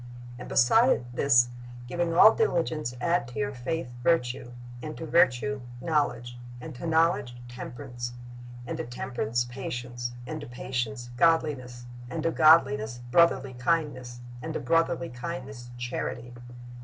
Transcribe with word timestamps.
"And 0.39 0.49
beside 0.49 1.05
this, 1.13 1.49
giving 1.85 2.15
all 2.15 2.33
diligence, 2.33 2.95
add 2.99 3.27
to 3.27 3.37
your 3.37 3.53
faith 3.53 3.91
virtue; 4.01 4.49
and 4.81 4.97
to 4.97 5.05
virtue 5.05 5.61
knowledge; 5.79 6.39
and 6.59 6.73
to 6.73 6.87
knowledge 6.87 7.35
temperance; 7.47 8.13
and 8.65 8.77
to 8.79 8.83
temperance 8.83 9.43
patience; 9.43 10.13
and 10.25 10.41
to 10.41 10.47
patience 10.47 11.11
godliness; 11.17 11.85
and 12.09 12.23
to 12.23 12.31
godliness 12.31 12.97
brotherly 13.11 13.53
kindness; 13.53 14.21
and 14.41 14.55
to 14.55 14.59
brotherly 14.59 15.09
kindness 15.09 15.69
charity."' 15.77 16.33